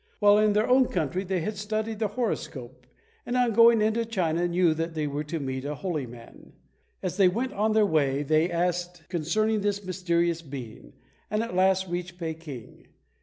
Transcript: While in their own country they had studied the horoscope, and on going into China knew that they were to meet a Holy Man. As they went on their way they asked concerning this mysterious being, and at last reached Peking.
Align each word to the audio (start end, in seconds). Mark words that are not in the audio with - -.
While 0.17 0.39
in 0.39 0.53
their 0.53 0.67
own 0.67 0.87
country 0.87 1.23
they 1.23 1.41
had 1.41 1.57
studied 1.57 1.99
the 1.99 2.07
horoscope, 2.07 2.87
and 3.23 3.37
on 3.37 3.53
going 3.53 3.83
into 3.83 4.03
China 4.03 4.47
knew 4.47 4.73
that 4.73 4.95
they 4.95 5.05
were 5.05 5.23
to 5.25 5.39
meet 5.39 5.63
a 5.63 5.75
Holy 5.75 6.07
Man. 6.07 6.53
As 7.03 7.17
they 7.17 7.27
went 7.27 7.53
on 7.53 7.73
their 7.73 7.85
way 7.85 8.23
they 8.23 8.49
asked 8.49 9.07
concerning 9.09 9.61
this 9.61 9.85
mysterious 9.85 10.41
being, 10.41 10.93
and 11.29 11.43
at 11.43 11.55
last 11.55 11.87
reached 11.87 12.17
Peking. 12.17 12.87